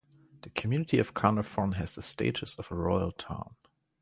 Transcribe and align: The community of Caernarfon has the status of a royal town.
The 0.41 0.49
community 0.49 0.97
of 0.97 1.13
Caernarfon 1.13 1.75
has 1.75 1.93
the 1.93 2.01
status 2.01 2.55
of 2.57 2.71
a 2.71 2.75
royal 2.75 3.11
town. 3.11 3.55